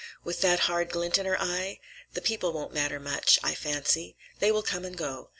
[0.23, 1.79] "With that hard glint in her eye?
[2.13, 4.17] The people won't matter much, I fancy.
[4.39, 5.29] They will come and go.